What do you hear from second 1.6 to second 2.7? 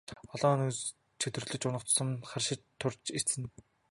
унах тусам харшиж